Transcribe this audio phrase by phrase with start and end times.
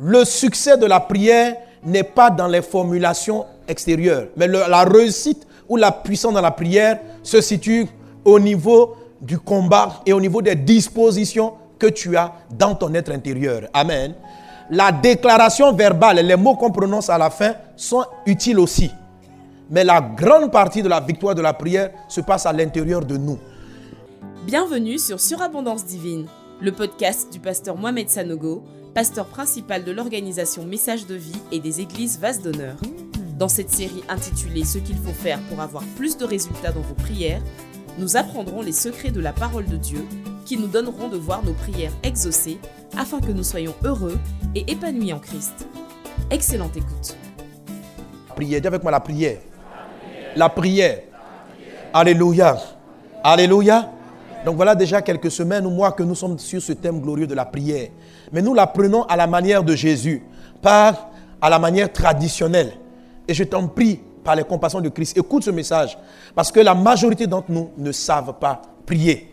[0.00, 5.76] Le succès de la prière n'est pas dans les formulations extérieures, mais la réussite ou
[5.76, 7.86] la puissance dans la prière se situe
[8.24, 13.10] au niveau du combat et au niveau des dispositions que tu as dans ton être
[13.12, 13.62] intérieur.
[13.72, 14.14] Amen.
[14.70, 18.90] La déclaration verbale, les mots qu'on prononce à la fin sont utiles aussi.
[19.70, 23.16] Mais la grande partie de la victoire de la prière se passe à l'intérieur de
[23.16, 23.38] nous.
[24.46, 26.26] Bienvenue sur Surabondance Divine,
[26.60, 28.62] le podcast du pasteur Mohamed Sanogo
[28.94, 32.76] pasteur principal de l'organisation Message de vie et des églises Vase d'honneur.
[33.38, 36.94] Dans cette série intitulée Ce qu'il faut faire pour avoir plus de résultats dans vos
[36.94, 37.42] prières,
[37.98, 40.04] nous apprendrons les secrets de la parole de Dieu
[40.44, 42.58] qui nous donneront de voir nos prières exaucées
[42.96, 44.18] afin que nous soyons heureux
[44.54, 45.66] et épanouis en Christ.
[46.30, 47.16] Excellente écoute.
[48.34, 49.38] Prière, dis avec moi la prière.
[50.36, 51.00] La prière.
[51.94, 52.58] Alléluia.
[53.24, 53.90] Alléluia.
[54.44, 57.34] Donc voilà déjà quelques semaines ou mois que nous sommes sur ce thème glorieux de
[57.34, 57.88] la prière
[58.32, 60.22] mais nous la prenons à la manière de Jésus,
[60.62, 61.10] pas
[61.40, 62.72] à la manière traditionnelle.
[63.28, 65.98] Et je t'en prie, par les compassions de Christ, écoute ce message,
[66.34, 69.28] parce que la majorité d'entre nous ne savent pas prier.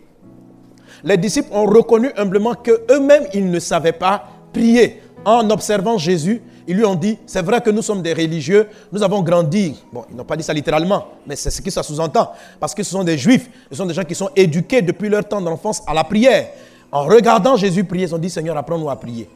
[1.03, 5.01] Les disciples ont reconnu humblement qu'eux-mêmes, ils ne savaient pas prier.
[5.23, 9.01] En observant Jésus, ils lui ont dit, c'est vrai que nous sommes des religieux, nous
[9.01, 9.75] avons grandi.
[9.91, 12.31] Bon, ils n'ont pas dit ça littéralement, mais c'est ce que ça sous-entend.
[12.59, 15.27] Parce que ce sont des juifs, ce sont des gens qui sont éduqués depuis leur
[15.27, 16.49] temps d'enfance à la prière.
[16.91, 19.27] En regardant Jésus prier, ils ont dit Seigneur, apprends-nous à prier.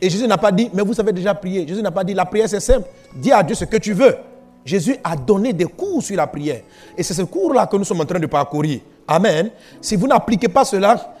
[0.00, 1.68] Et Jésus n'a pas dit, mais vous savez déjà prier.
[1.68, 2.88] Jésus n'a pas dit, la prière c'est simple.
[3.14, 4.16] Dis à Dieu ce que tu veux.
[4.64, 6.62] Jésus a donné des cours sur la prière.
[6.96, 8.80] Et c'est ce cours-là que nous sommes en train de parcourir.
[9.06, 9.50] Amen.
[9.82, 11.14] Si vous n'appliquez pas cela,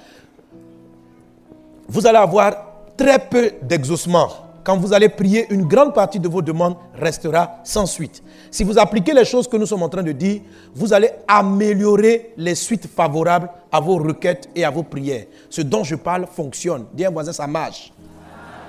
[1.86, 2.54] vous allez avoir
[2.96, 7.86] très peu d'exaucement quand vous allez prier, une grande partie de vos demandes restera sans
[7.86, 8.22] suite.
[8.50, 10.42] Si vous appliquez les choses que nous sommes en train de dire,
[10.74, 15.24] vous allez améliorer les suites favorables à vos requêtes et à vos prières.
[15.48, 16.84] Ce dont je parle fonctionne.
[16.92, 17.94] Dis à un voisin, ça marche.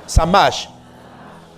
[0.07, 0.69] Ça marche.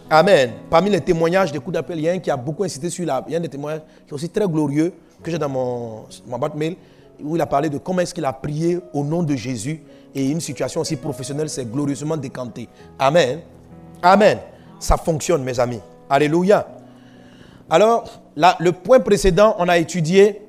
[0.10, 0.54] Amen.
[0.72, 3.06] Parmi les témoignages des coups d'appel, il y a un qui a beaucoup insisté sur
[3.06, 3.24] la.
[3.28, 6.06] Il y a un des témoignages qui est aussi très glorieux que j'ai dans mon,
[6.28, 6.78] ma boîte mail
[7.24, 9.84] où il a parlé de comment est-ce qu'il a prié au nom de Jésus
[10.16, 12.68] et une situation aussi professionnelle s'est glorieusement décantée.
[12.98, 13.42] Amen.
[14.02, 14.40] Amen.
[14.80, 15.80] Ça fonctionne, mes amis.
[16.10, 16.68] Alléluia.
[17.70, 20.42] Alors, le point précédent, on a étudié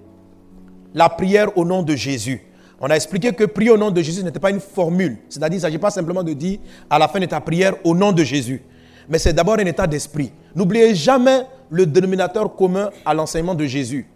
[0.94, 2.42] la prière au nom de Jésus.
[2.80, 5.16] On a expliqué que prier au nom de Jésus n'était pas une formule.
[5.28, 6.58] C'est-à-dire, il ne s'agit pas simplement de dire
[6.90, 8.62] à la fin de ta prière au nom de Jésus.
[9.08, 10.32] Mais c'est d'abord un état d'esprit.
[10.54, 14.06] N'oubliez jamais le dénominateur commun à l'enseignement de Jésus.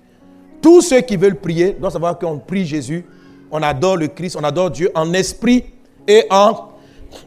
[0.61, 3.05] Tous ceux qui veulent prier doivent savoir qu'on prie Jésus,
[3.51, 5.65] on adore le Christ, on adore Dieu en esprit
[6.09, 6.71] et en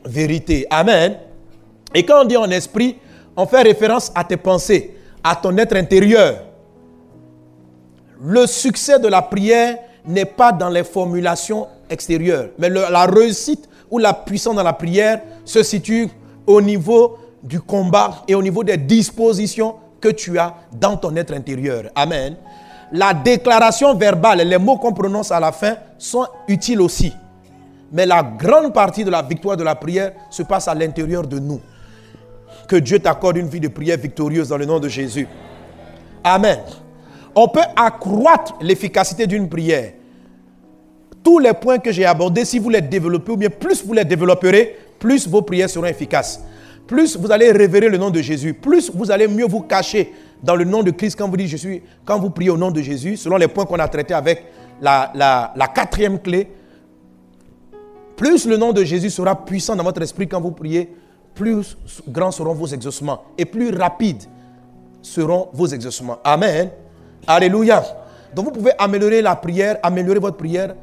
[0.04, 0.68] vérité.
[0.70, 1.16] Amen.
[1.94, 2.98] Et quand on dit en esprit,
[3.36, 6.44] on fait référence à tes pensées, à ton être intérieur.
[8.22, 13.98] Le succès de la prière n'est pas dans les formulations extérieures, mais la réussite ou
[13.98, 16.10] la puissance dans la prière se situe
[16.46, 21.34] au niveau du combat et au niveau des dispositions que tu as dans ton être
[21.34, 21.86] intérieur.
[21.96, 22.36] Amen.
[22.92, 27.14] La déclaration verbale, les mots qu'on prononce à la fin sont utiles aussi.
[27.92, 31.40] Mais la grande partie de la victoire de la prière se passe à l'intérieur de
[31.40, 31.60] nous.
[32.70, 35.28] Que Dieu t'accorde une vie de prière victorieuse dans le nom de Jésus.
[36.24, 36.60] Amen.
[37.34, 39.94] On peut accroître l'efficacité d'une prière.
[41.24, 44.06] Tous les points que j'ai abordés, si vous les développez, ou bien plus vous les
[44.06, 46.44] développerez, plus vos prières seront efficaces.
[46.86, 50.14] Plus vous allez révérer le nom de Jésus, plus vous allez mieux vous cacher
[50.44, 52.70] dans le nom de Christ quand vous dites je suis, quand vous priez au nom
[52.70, 54.46] de Jésus, selon les points qu'on a traités avec
[54.80, 56.48] la quatrième clé,
[58.16, 60.90] plus le nom de Jésus sera puissant dans votre esprit quand vous priez
[61.34, 64.24] plus grands seront vos exaucements et plus rapides
[65.02, 66.18] seront vos exaucements.
[66.24, 66.70] Amen.
[67.26, 67.84] Alléluia.
[68.36, 70.76] Donc vous pouvez améliorer la prière, améliorer votre prière,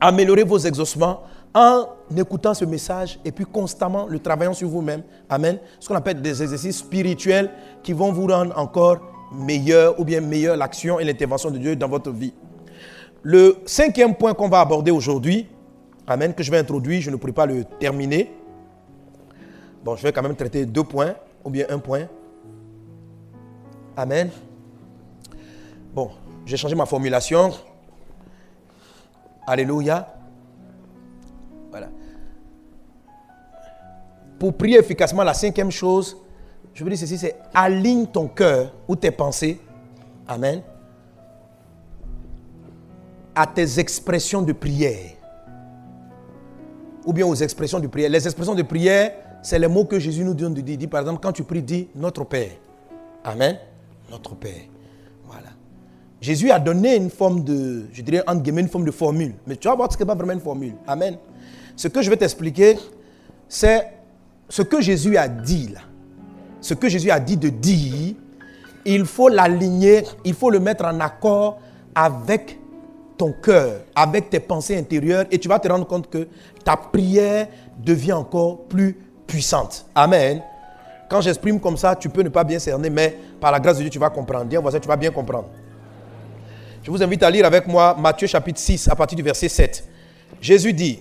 [0.00, 1.20] améliorer vos exaucements
[1.54, 1.86] en
[2.16, 5.02] écoutant ce message et puis constamment le travaillant sur vous-même.
[5.28, 5.58] Amen.
[5.80, 7.50] Ce qu'on appelle des exercices spirituels
[7.82, 9.00] qui vont vous rendre encore
[9.34, 12.34] meilleur ou bien meilleure l'action et l'intervention de Dieu dans votre vie.
[13.22, 15.46] Le cinquième point qu'on va aborder aujourd'hui,
[16.06, 18.32] Amen, que je vais introduire, je ne pourrai pas le terminer,
[19.82, 21.14] Bon, je vais quand même traiter deux points,
[21.44, 22.06] ou bien un point.
[23.96, 24.30] Amen.
[25.92, 26.10] Bon,
[26.46, 27.50] j'ai changé ma formulation.
[29.46, 30.14] Alléluia.
[31.70, 31.88] Voilà.
[34.38, 36.16] Pour prier efficacement, la cinquième chose,
[36.74, 39.60] je veux dire ceci, c'est aligne ton cœur ou tes pensées.
[40.26, 40.62] Amen.
[43.34, 45.12] À tes expressions de prière.
[47.04, 48.10] Ou bien aux expressions de prière.
[48.10, 49.12] Les expressions de prière,
[49.42, 50.88] c'est les mots que Jésus nous donne de dire.
[50.88, 52.52] par exemple, quand tu pries, dis Notre Père.
[53.24, 53.58] Amen.
[54.10, 54.62] Notre Père.
[55.26, 55.48] Voilà.
[56.20, 59.34] Jésus a donné une forme de, je dirais, entre guillemets, une forme de formule.
[59.46, 60.74] Mais tu vas voir ce n'est pas vraiment une formule.
[60.86, 61.16] Amen.
[61.74, 62.78] Ce que je vais t'expliquer,
[63.48, 63.88] c'est
[64.48, 65.80] ce que Jésus a dit là,
[66.60, 68.14] ce que Jésus a dit de dire,
[68.84, 71.58] il faut l'aligner, il faut le mettre en accord
[71.94, 72.58] avec
[73.18, 76.28] ton cœur, avec tes pensées intérieures, et tu vas te rendre compte que
[76.64, 77.48] ta prière
[77.84, 78.96] devient encore plus
[79.26, 79.86] puissante.
[79.94, 80.42] Amen.
[81.08, 83.82] Quand j'exprime comme ça, tu peux ne pas bien cerner, mais par la grâce de
[83.82, 84.46] Dieu, tu vas comprendre.
[84.46, 85.48] Dis voisin, tu vas bien comprendre.
[86.82, 89.88] Je vous invite à lire avec moi Matthieu chapitre 6 à partir du verset 7.
[90.40, 90.98] Jésus dit,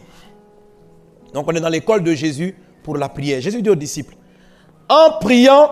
[1.33, 3.41] donc on est dans l'école de Jésus pour la prière.
[3.41, 4.15] Jésus dit aux disciples,
[4.89, 5.71] en priant,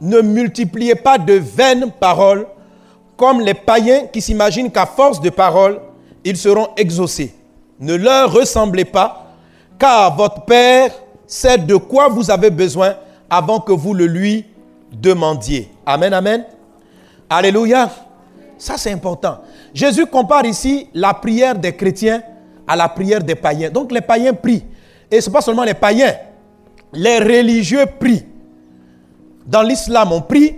[0.00, 2.46] ne multipliez pas de vaines paroles
[3.16, 5.80] comme les païens qui s'imaginent qu'à force de paroles,
[6.24, 7.34] ils seront exaucés.
[7.80, 9.34] Ne leur ressemblez pas,
[9.78, 10.92] car votre Père
[11.28, 12.96] sait de quoi vous avez besoin
[13.30, 14.46] avant que vous le lui
[14.90, 15.70] demandiez.
[15.86, 16.44] Amen, amen.
[17.30, 17.90] Alléluia.
[18.56, 19.38] Ça, c'est important.
[19.72, 22.22] Jésus compare ici la prière des chrétiens
[22.66, 23.70] à la prière des païens.
[23.70, 24.64] Donc, les païens prient.
[25.10, 26.14] Et ce n'est pas seulement les païens.
[26.92, 28.24] Les religieux prient.
[29.46, 30.56] Dans l'islam, on prie.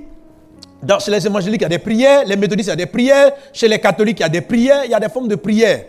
[0.82, 2.24] Dans, chez les évangéliques, il y a des prières.
[2.24, 3.32] Les méthodistes, il y a des prières.
[3.52, 4.84] Chez les catholiques, il y a des prières.
[4.84, 5.84] Il y a des formes de prière.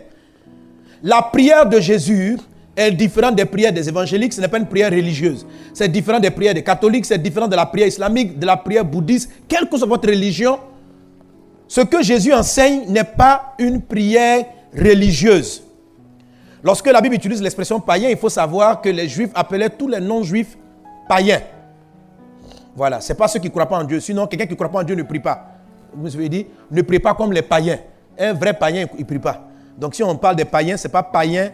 [1.02, 2.38] La prière de Jésus
[2.76, 4.32] est différente des prières des évangéliques.
[4.32, 5.46] Ce n'est pas une prière religieuse.
[5.74, 7.06] C'est différent des prières des catholiques.
[7.06, 9.30] C'est différent de la prière islamique, de la prière bouddhiste.
[9.48, 10.58] Quelle que soit votre religion,
[11.68, 14.44] ce que Jésus enseigne n'est pas une prière
[14.76, 15.62] religieuse.
[16.62, 20.00] Lorsque la Bible utilise l'expression païen, il faut savoir que les juifs appelaient tous les
[20.00, 20.56] non-juifs
[21.08, 21.40] païens.
[22.74, 24.00] Voilà, ce n'est pas ceux qui ne croient pas en Dieu.
[24.00, 25.56] Sinon, quelqu'un qui ne croit pas en Dieu ne prie pas.
[25.94, 27.78] Vous avez dit, ne prie pas comme les païens.
[28.18, 29.48] Un vrai païen, il ne prie pas.
[29.76, 31.50] Donc si on parle des païens, ce n'est pas païen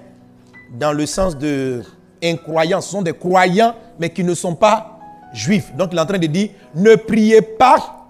[0.72, 1.82] dans le sens de
[2.22, 2.86] incroyance.
[2.86, 4.98] Ce sont des croyants, mais qui ne sont pas
[5.32, 5.74] juifs.
[5.76, 8.06] Donc il est en train de dire, ne priez pas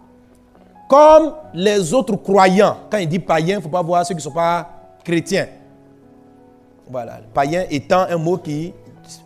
[0.88, 2.76] comme les autres croyants.
[2.90, 4.68] Quand il dit païen, il ne faut pas voir ceux qui ne sont pas
[5.04, 5.46] chrétiens.
[6.90, 7.20] Voilà.
[7.34, 8.72] Païen étant un mot qui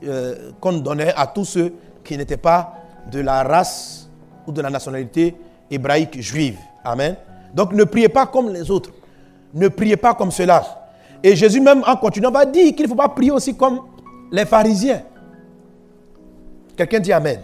[0.05, 1.75] euh, qu'on donnait à tous ceux
[2.05, 2.75] qui n'étaient pas
[3.11, 4.08] de la race
[4.46, 5.37] ou de la nationalité
[5.70, 6.58] hébraïque juive.
[6.84, 7.17] Amen.
[7.55, 8.90] Donc ne priez pas comme les autres.
[9.55, 10.81] Ne priez pas comme cela.
[11.23, 13.81] Et Jésus même en continuant va dire qu'il ne faut pas prier aussi comme
[14.31, 15.03] les pharisiens.
[16.77, 17.41] Quelqu'un dit Amen.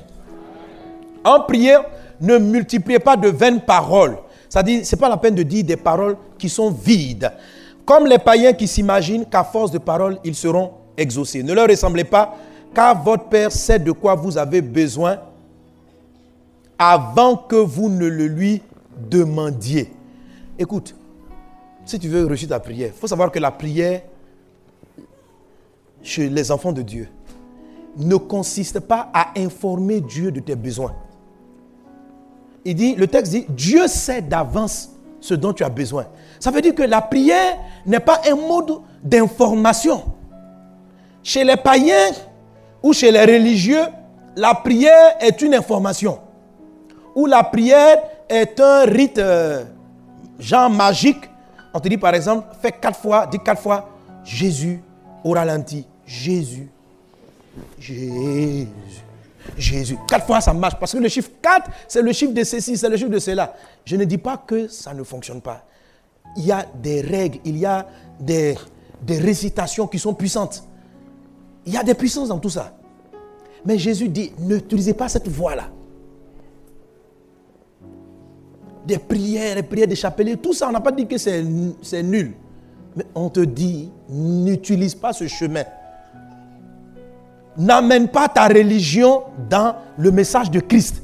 [1.25, 1.85] En prière,
[2.21, 4.19] ne multipliez pas de vaines paroles.
[4.49, 7.31] C'est-à-dire, ce n'est pas la peine de dire des paroles qui sont vides.
[7.85, 11.43] Comme les païens qui s'imaginent qu'à force de paroles, ils seront exaucés.
[11.43, 12.35] Ne leur ressemblez pas,
[12.75, 15.19] car votre Père sait de quoi vous avez besoin
[16.79, 18.63] avant que vous ne le lui
[19.11, 19.93] demandiez.
[20.59, 20.95] Écoute,
[21.88, 24.02] si tu veux réussir ta prière, il faut savoir que la prière
[26.02, 27.08] chez les enfants de Dieu
[27.96, 30.94] ne consiste pas à informer Dieu de tes besoins
[32.69, 34.90] il dit, le texte dit, Dieu sait d'avance
[35.20, 36.06] ce dont tu as besoin.
[36.38, 37.56] Ça veut dire que la prière
[37.87, 40.05] n'est pas un mode d'information.
[41.23, 42.11] Chez les païens
[42.82, 43.85] ou chez les religieux,
[44.37, 46.19] la prière est une information.
[47.14, 47.96] Ou la prière
[48.29, 49.64] est un rite euh,
[50.38, 51.29] genre magique.
[51.79, 53.89] On te dit par exemple, fais quatre fois, dis quatre fois,
[54.25, 54.83] Jésus
[55.23, 55.87] au ralenti.
[56.05, 56.69] Jésus.
[57.79, 58.67] Jésus.
[59.57, 59.97] Jésus.
[60.09, 60.75] Quatre fois, ça marche.
[60.81, 63.55] Parce que le chiffre 4, c'est le chiffre de ceci, c'est le chiffre de cela.
[63.85, 65.65] Je ne dis pas que ça ne fonctionne pas.
[66.37, 67.87] Il y a des règles, il y a
[68.19, 68.57] des,
[69.03, 70.65] des récitations qui sont puissantes.
[71.65, 72.73] Il y a des puissances dans tout ça.
[73.65, 75.69] Mais Jésus dit, n'utilisez pas cette voie-là.
[78.88, 82.33] Des prières, des prières des chapelets, tout ça, on n'a pas dit que c'est nul.
[82.97, 85.64] Mais on te dit, n'utilise pas ce chemin
[87.59, 91.02] n'amène pas ta religion dans le message de Christ.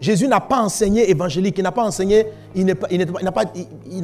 [0.00, 3.44] Jésus n'a pas enseigné évangélique, il n'a pas enseigné, il n'a pas,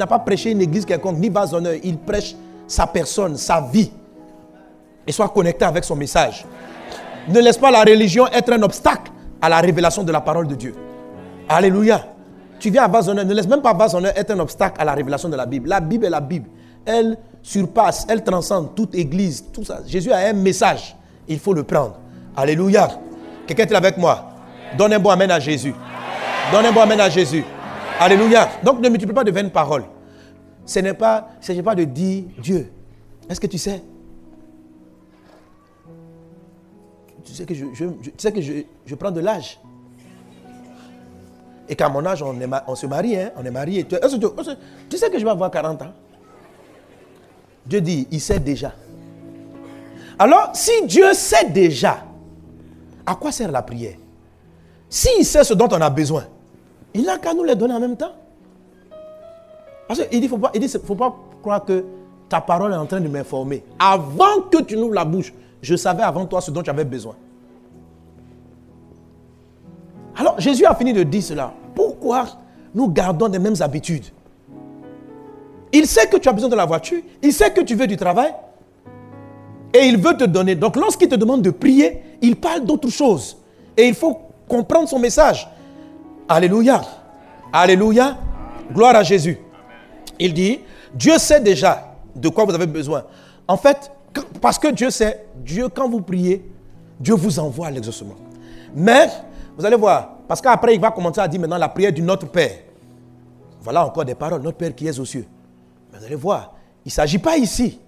[0.06, 1.73] pas, prêché une église quelconque, ni bas honneur.
[1.83, 3.90] Il prêche sa personne, sa vie.
[5.06, 6.45] Et soit connecté avec son message.
[7.28, 10.54] Ne laisse pas la religion être un obstacle à la révélation de la parole de
[10.54, 10.75] Dieu.
[11.49, 12.04] Alléluia.
[12.59, 14.85] Tu viens à bas honneur, ne laisse même pas bas honneur être un obstacle à
[14.85, 15.69] la révélation de la Bible.
[15.69, 16.49] La Bible est la Bible.
[16.85, 19.81] Elle surpasse, elle transcende toute église, tout ça.
[19.87, 20.97] Jésus a un message
[21.29, 21.99] il faut le prendre.
[22.37, 22.89] Alléluia.
[23.47, 24.33] Quelqu'un est avec moi?
[24.77, 25.75] Donne un bon amen à Jésus.
[26.53, 27.45] Donne un bon amen à Jésus.
[27.99, 28.49] Alléluia.
[28.63, 29.85] Donc ne multiplie pas de vaines paroles.
[30.65, 32.71] Ce n'est pas, ce pas de dire Dieu.
[33.29, 33.83] Est-ce que tu sais?
[37.25, 37.65] Tu sais que je,
[38.17, 39.59] sais que je, prends de l'âge.
[41.68, 43.30] Et qu'à mon âge, on, se marie, hein?
[43.37, 43.85] on est marié.
[43.85, 43.96] Tu,
[44.96, 45.92] sais que je vais avoir 40 ans?
[47.66, 48.73] Dieu dit, il sait déjà.
[50.18, 51.99] Alors, si Dieu sait déjà,
[53.04, 53.96] à quoi sert la prière?
[54.88, 56.25] S'il sait ce dont on a besoin,
[56.94, 58.12] il n'a qu'à nous les donner en même temps.
[59.88, 61.85] Parce qu'il dit, il ne faut pas croire que
[62.28, 63.64] ta parole est en train de m'informer.
[63.78, 67.14] Avant que tu n'ouvres la bouche, je savais avant toi ce dont tu avais besoin.
[70.16, 71.52] Alors Jésus a fini de dire cela.
[71.75, 72.26] Pourquoi
[72.75, 74.06] nous gardons les mêmes habitudes?
[75.73, 77.96] Il sait que tu as besoin de la voiture, il sait que tu veux du
[77.96, 78.32] travail,
[79.75, 80.54] et il veut te donner.
[80.54, 83.37] Donc lorsqu'il te demande de prier, il parle d'autre chose.
[83.76, 84.18] Et il faut
[84.49, 85.49] comprendre son message.
[86.28, 86.80] Alléluia.
[87.52, 88.16] Alléluia.
[88.73, 89.38] Gloire à Jésus.
[90.18, 90.61] Il dit,
[90.94, 93.04] Dieu sait déjà de quoi vous avez besoin.
[93.46, 93.90] En fait,
[94.40, 96.42] parce que Dieu sait, Dieu, quand vous priez,
[96.99, 98.14] Dieu vous envoie l'exaucement.
[98.75, 99.08] Mais,
[99.57, 102.27] vous allez voir, parce qu'après, il va commencer à dire maintenant la prière du Notre
[102.29, 102.59] Père.
[103.61, 105.27] Voilà encore des paroles, Notre Père qui est aux cieux.
[105.93, 107.81] vous allez voir, il ne s'agit pas ici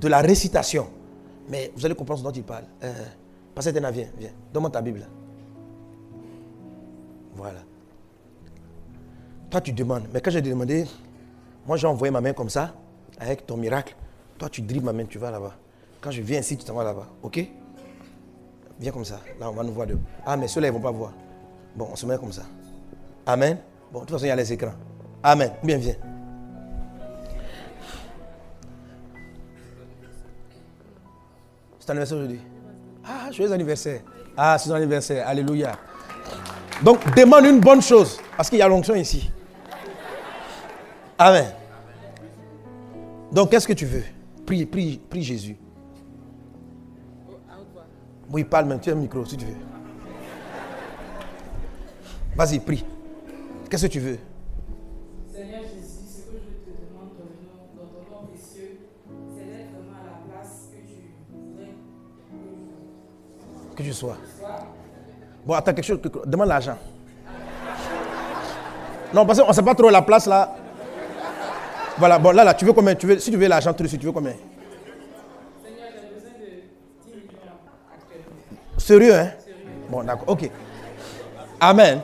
[0.00, 0.88] de la récitation.
[1.48, 2.64] Mais vous allez comprendre ce dont il parle.
[2.82, 2.92] Euh,
[3.54, 4.30] Passez viens, viens.
[4.52, 5.04] Donne-moi ta Bible.
[7.34, 7.58] Voilà.
[9.50, 10.04] Toi, tu demandes.
[10.12, 10.86] Mais quand j'ai demandé,
[11.66, 12.74] moi, j'ai envoyé ma main comme ça,
[13.18, 13.96] avec ton miracle.
[14.38, 15.54] Toi, tu dribbles ma main, tu vas là-bas.
[16.00, 17.08] Quand je viens ici, tu t'en vas là-bas.
[17.22, 17.48] OK?
[18.80, 19.20] Viens comme ça.
[19.40, 19.98] Là, on va nous voir de.
[20.24, 21.12] Ah, mais ceux-là, ils ne vont pas voir.
[21.74, 22.42] Bon, on se met comme ça.
[23.26, 23.58] Amen.
[23.92, 24.72] Bon, de toute façon, il y a les écrans.
[25.22, 25.50] Amen.
[25.62, 25.96] Bien, viens.
[31.80, 32.40] C'est anniversaire aujourd'hui.
[33.04, 34.00] Ah, joyeux anniversaire.
[34.36, 35.26] Ah, c'est ton anniversaire.
[35.26, 35.72] Alléluia.
[36.82, 38.20] Donc, demande une bonne chose.
[38.36, 39.30] Parce qu'il y a l'onction ici.
[41.18, 41.52] Amen.
[43.32, 44.04] Donc, qu'est-ce que tu veux?
[44.46, 45.56] Prie, prie, prie Jésus.
[48.30, 48.80] Oui, parle même.
[48.80, 49.54] Tu as un micro si tu veux.
[52.36, 52.84] Vas-y, prie.
[53.70, 54.18] Qu'est-ce que tu veux?
[55.32, 57.10] Seigneur Jésus, ce que je te demande
[57.76, 58.78] dans, ton nom précieux,
[59.34, 60.94] c'est d'être vraiment à la place que tu
[61.32, 61.74] voudrais
[63.76, 64.16] que je sois.
[65.44, 66.00] Bon, attends, quelque chose.
[66.26, 66.76] Demande l'argent.
[69.14, 70.54] Non, parce qu'on ne sait pas trop la place là.
[71.96, 72.94] Voilà, bon, là, là, tu veux combien?
[72.94, 76.46] Tu veux, Si tu veux l'argent, tu veux combien Seigneur, j'ai besoin de
[77.04, 77.58] 10 millions
[77.92, 78.77] actuellement.
[78.88, 79.28] Sérieux, hein?
[79.90, 80.50] Bon, d'accord, ok.
[81.60, 82.00] Amen.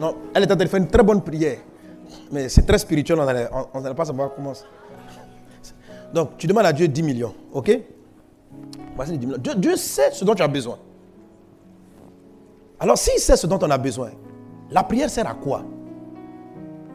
[0.00, 1.58] Non, elle est en train de faire une très bonne prière.
[2.32, 4.54] Mais c'est très spirituel, on n'allait pas savoir comment.
[6.14, 7.80] Donc, tu demandes à Dieu 10 millions, ok?
[8.96, 9.38] Voici 10 millions.
[9.38, 10.78] Dieu, Dieu sait ce dont tu as besoin.
[12.80, 14.12] Alors, s'il sait ce dont on a besoin,
[14.70, 15.64] la prière sert à quoi?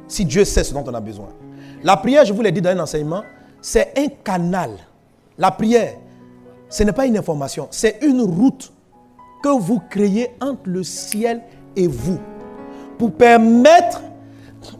[0.07, 1.29] Si Dieu sait ce dont on a besoin.
[1.83, 3.21] La prière, je vous l'ai dit dans un enseignement,
[3.61, 4.71] c'est un canal.
[5.37, 5.93] La prière,
[6.67, 8.73] ce n'est pas une information, c'est une route
[9.41, 11.41] que vous créez entre le ciel
[11.75, 12.19] et vous
[12.97, 14.01] pour permettre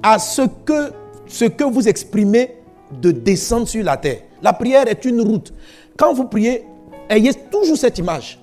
[0.04, 2.56] à ce que, vous exprimez
[2.92, 4.22] de descendre sur la terre.
[4.42, 5.54] La prière est une route.
[5.98, 6.66] Quand vous priez,
[7.10, 8.40] ayez toujours cette image.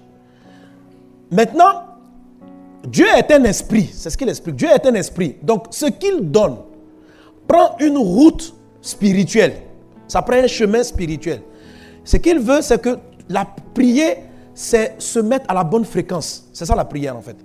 [1.31, 1.85] Maintenant,
[2.87, 4.57] Dieu est un esprit, c'est ce qu'il explique.
[4.57, 5.37] Dieu est un esprit.
[5.43, 6.57] Donc, ce qu'il donne
[7.49, 9.55] prend une route spirituelle.
[10.07, 11.43] Ça prend un chemin spirituel.
[12.05, 14.17] Ce qu'il veut, c'est que la prière,
[14.57, 16.49] c'est se mettre à la bonne fréquence.
[16.51, 17.37] C'est ça la prière en fait.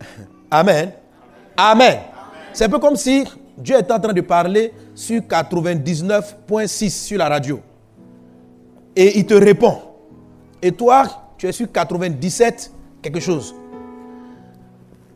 [0.50, 0.92] Amen.
[1.54, 1.98] Amen.
[2.54, 3.24] C'est un peu comme si
[3.56, 7.60] Dieu est en train de parler sur 99.6 sur la radio.
[8.96, 9.78] Et il te répond.
[10.62, 11.04] Et toi,
[11.36, 12.72] tu es sur 97
[13.02, 13.54] quelque chose.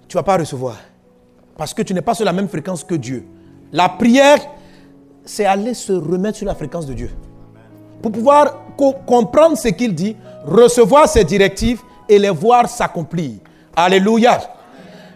[0.07, 0.77] Tu ne vas pas recevoir.
[1.57, 3.27] Parce que tu n'es pas sur la même fréquence que Dieu.
[3.73, 4.39] La prière,
[5.25, 7.11] c'est aller se remettre sur la fréquence de Dieu.
[8.03, 10.15] Pour pouvoir comprendre ce qu'il dit,
[10.47, 13.33] recevoir ses directives et les voir s'accomplir.
[13.75, 14.41] Alléluia.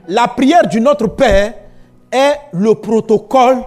[0.08, 1.54] La prière du Notre Père
[2.10, 3.58] est le protocole.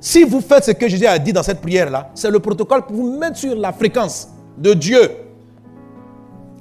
[0.00, 2.96] Si vous faites ce que Jésus a dit dans cette prière-là, c'est le protocole pour
[2.96, 4.28] vous mettre sur la fréquence
[4.58, 5.10] de Dieu.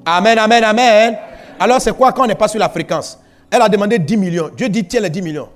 [0.05, 1.17] Amen, amen, amen.
[1.60, 3.19] Alors c'est quoi quand on n'est pas sur la fréquence?
[3.50, 4.50] Elle a demandé 10 millions.
[4.55, 5.50] Dieu dit, tiens les 10 millions.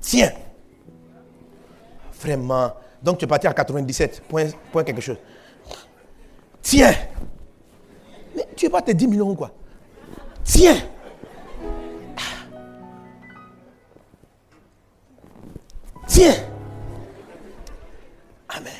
[0.00, 0.32] Tiens.
[2.20, 2.72] Vraiment.
[3.02, 5.18] Donc tu es parti à 97, point, point quelque chose.
[6.62, 6.94] Tiens.
[8.56, 9.50] Tu pas tes 10 millions ou quoi?
[10.42, 10.76] Tiens.
[16.06, 16.34] Tiens.
[18.48, 18.72] Amen.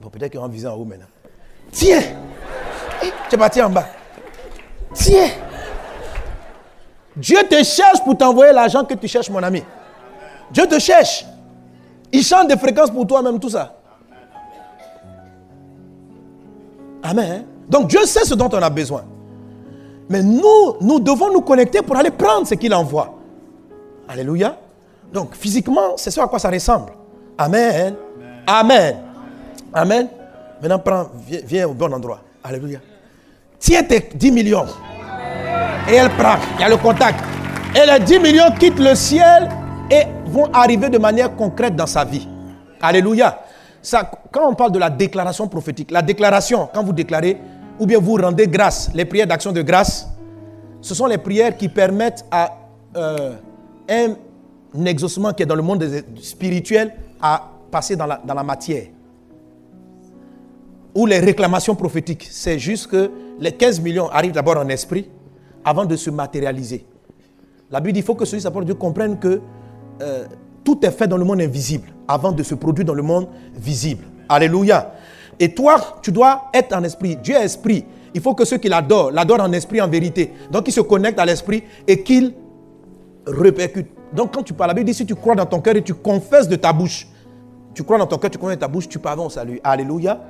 [0.00, 1.06] Bon, peut-être qu'on va viser en haut maintenant.
[1.70, 2.02] Tiens.
[3.28, 3.86] Tu es parti en bas.
[4.92, 5.28] Tiens.
[7.16, 9.62] Dieu te cherche pour t'envoyer l'argent que tu cherches, mon ami.
[10.50, 11.24] Dieu te cherche.
[12.12, 13.76] Il chante des fréquences pour toi-même, tout ça.
[17.02, 17.46] Amen.
[17.70, 19.04] Donc Dieu sait ce dont on a besoin.
[20.08, 23.14] Mais nous, nous devons nous connecter pour aller prendre ce qu'il envoie.
[24.08, 24.56] Alléluia.
[25.12, 26.92] Donc physiquement, c'est ce à quoi ça ressemble.
[27.38, 27.94] Amen.
[28.46, 28.96] Amen.
[29.72, 30.08] Amen.
[30.60, 31.06] Maintenant, prends,
[31.46, 32.20] viens, au bon endroit.
[32.42, 32.80] Alléluia.
[33.58, 34.66] Tiens tes 10 millions.
[35.88, 36.36] Et elle prend.
[36.56, 37.20] Il y a le contact.
[37.74, 39.48] Et les 10 millions quittent le ciel
[39.90, 42.26] et vont arriver de manière concrète dans sa vie.
[42.80, 43.38] Alléluia.
[43.80, 47.38] Ça, quand on parle de la déclaration prophétique, la déclaration, quand vous déclarez,
[47.80, 50.06] ou bien vous rendez grâce, les prières d'action de grâce,
[50.82, 52.56] Ce sont les prières qui permettent à
[52.96, 53.34] euh,
[53.88, 55.84] un exaucement qui est dans le monde
[56.22, 58.84] spirituel à passer dans la, matière.
[60.94, 62.26] Ou les réclamations prophétiques.
[62.30, 65.08] C'est juste que les 15 millions arrivent d'abord en esprit
[65.64, 66.84] avant de se matérialiser.
[67.70, 69.40] La Bible dit qu'il faut que celui qui Dieu comprenne que
[70.02, 70.24] euh,
[70.64, 74.04] tout est fait dans le monde invisible avant de se produire dans le monde visible.
[74.28, 74.94] Alléluia.
[75.40, 77.16] Et toi, tu dois être en esprit.
[77.16, 77.86] Dieu est esprit.
[78.12, 80.32] Il faut que ceux qui l'adorent, l'adorent en esprit, en vérité.
[80.50, 82.34] Donc, ils se connectent à l'esprit et qu'ils
[83.26, 83.90] répercutent.
[84.12, 85.94] Donc, quand tu parles, la Bible dit si tu crois dans ton cœur et tu
[85.94, 87.06] confesses de ta bouche,
[87.72, 89.60] tu crois dans ton cœur, tu connais ta bouche, tu parviens au salut.
[89.64, 90.20] Alléluia.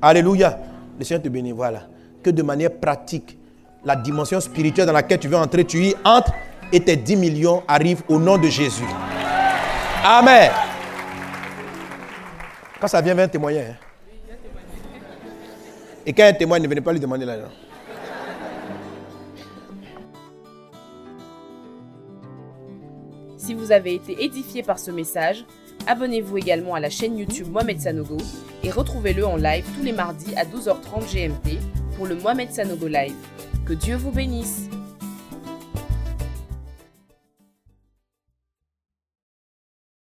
[0.00, 0.58] Alléluia.
[0.98, 1.52] Le Seigneur te bénit.
[1.52, 1.82] Voilà.
[2.22, 3.36] Que de manière pratique,
[3.84, 6.32] la dimension spirituelle dans laquelle tu veux entrer, tu y entres
[6.72, 8.86] et tes 10 millions arrivent au nom de Jésus.
[10.04, 10.50] Amen.
[12.80, 13.60] Quand ça vient, viens témoigner.
[13.60, 13.83] Hein.
[16.06, 17.50] Et quand un témoigne, ne venez pas lui demander l'argent.
[23.36, 25.44] Si vous avez été édifié par ce message,
[25.86, 28.16] abonnez-vous également à la chaîne YouTube Mohamed Sanogo
[28.62, 31.58] et retrouvez-le en live tous les mardis à 12h30 GMT
[31.96, 33.14] pour le Mohamed Sanogo Live.
[33.66, 34.68] Que Dieu vous bénisse.